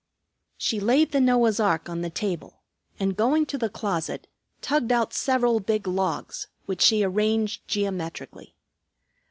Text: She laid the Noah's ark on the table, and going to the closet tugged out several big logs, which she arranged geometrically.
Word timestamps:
She 0.57 0.79
laid 0.79 1.11
the 1.11 1.21
Noah's 1.21 1.59
ark 1.59 1.87
on 1.87 2.01
the 2.01 2.09
table, 2.09 2.63
and 2.99 3.15
going 3.15 3.45
to 3.45 3.57
the 3.59 3.69
closet 3.69 4.25
tugged 4.59 4.91
out 4.91 5.13
several 5.13 5.59
big 5.59 5.85
logs, 5.87 6.47
which 6.65 6.81
she 6.81 7.03
arranged 7.03 7.67
geometrically. 7.67 8.55